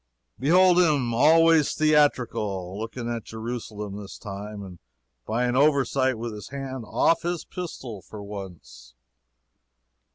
[0.39, 4.79] Behold him always theatrical looking at Jerusalem this time,
[5.27, 8.95] by an oversight, with his hand off his pistol for once.